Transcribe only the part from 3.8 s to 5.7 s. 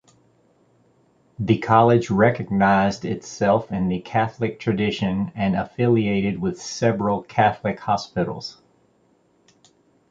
the Catholic tradition and